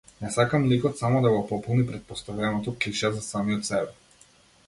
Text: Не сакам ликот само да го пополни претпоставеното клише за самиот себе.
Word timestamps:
Не 0.21 0.29
сакам 0.35 0.63
ликот 0.69 0.95
само 1.01 1.19
да 1.25 1.33
го 1.33 1.43
пополни 1.51 1.85
претпоставеното 1.91 2.75
клише 2.85 3.11
за 3.17 3.21
самиот 3.27 3.69
себе. 3.71 3.95